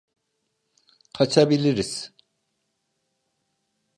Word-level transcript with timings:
Kaçabiliriz. 1.13 2.11